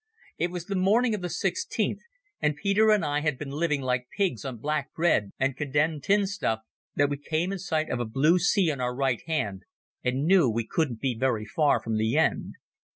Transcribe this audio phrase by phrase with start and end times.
[0.39, 1.99] It was the morning of the 16th,
[2.41, 6.25] after Peter and I had been living like pigs on black bread and condemned tin
[6.25, 6.61] stuff,
[6.95, 9.61] that we came in sight of a blue sea on our right hand
[10.03, 12.55] and knew we couldn't be very far from the end.